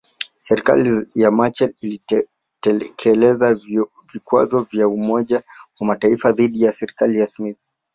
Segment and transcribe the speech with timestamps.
[0.39, 1.73] Serikali ya Machel
[2.61, 3.59] ilitekeleza
[4.13, 5.43] vikwazo vya Umoja
[5.79, 7.57] wa Mataifa dhidi ya serikali ya Smith